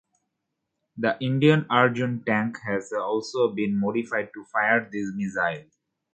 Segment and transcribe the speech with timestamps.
[0.97, 5.65] The Indian Arjun tank has also been modified to fire this missile.